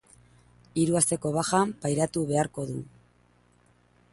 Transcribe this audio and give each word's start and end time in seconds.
Hiru 0.83 0.95
asteko 0.99 1.31
baja 1.35 1.59
pairatu 1.83 2.25
beharko 2.33 2.67
du. 2.71 2.79